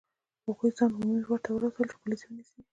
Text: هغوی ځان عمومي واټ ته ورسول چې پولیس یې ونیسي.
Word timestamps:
هغوی 0.45 0.71
ځان 0.77 0.89
عمومي 0.95 1.23
واټ 1.25 1.41
ته 1.45 1.49
ورسول 1.53 1.85
چې 1.91 1.97
پولیس 2.01 2.21
یې 2.23 2.27
ونیسي. 2.29 2.61